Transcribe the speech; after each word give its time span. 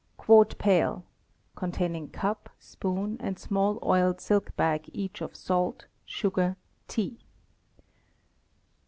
Quart 0.17 0.57
pail 0.57 1.05
(containing 1.55 2.09
cup, 2.09 2.49
spoon, 2.57 3.17
and 3.19 3.37
small 3.37 3.77
oiled 3.83 4.19
silk 4.19 4.55
bag 4.57 4.89
each 4.93 5.21
of 5.21 5.35
salt, 5.35 5.85
sugar, 6.07 6.57
tea). 6.87 7.19